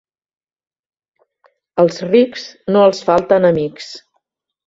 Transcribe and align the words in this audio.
Als 1.83 1.99
rics 2.13 2.47
no 2.77 2.83
els 2.87 3.05
falten 3.11 3.47
amics. 3.51 3.93